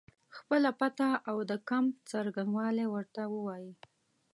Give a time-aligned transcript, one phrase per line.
[0.37, 3.71] خپله پته او د کمپ څرنګوالی ورته ووایي.